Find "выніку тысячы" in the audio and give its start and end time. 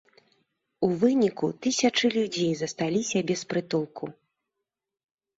1.01-2.05